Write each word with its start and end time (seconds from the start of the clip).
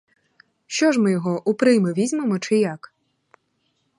Що 0.67 0.91
ж 0.91 0.99
ми 0.99 1.11
його— 1.11 1.41
у 1.45 1.53
прийми 1.53 1.93
візьмемо 1.93 2.39
чи 2.39 2.57
як? 2.57 2.93